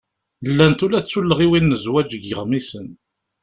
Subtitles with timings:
[0.49, 2.87] Llant ula d tullɣiwin n zzwaǧ deg iɣmisen.